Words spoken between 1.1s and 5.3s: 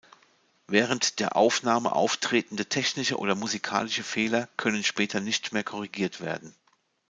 der Aufnahme auftretende technische oder musikalische Fehler können später